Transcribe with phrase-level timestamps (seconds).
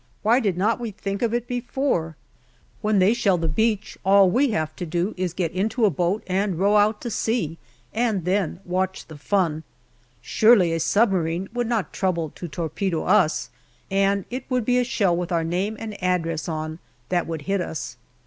[0.23, 2.15] Why did not we think of it before?
[2.81, 5.91] When they shell the beach, all we have to do is to get into a
[5.91, 7.59] boat and row out to sea,
[7.93, 9.61] and then watch the fun.
[10.19, 13.51] Surely a submarine would not trouble to torpedo us,
[13.91, 16.79] and it would be a shell with our name and address on
[17.09, 17.95] that would hit us.